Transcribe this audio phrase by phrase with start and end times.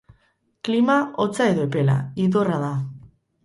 [0.67, 0.95] Klima,
[1.25, 2.75] hotza edo epela, idorra da.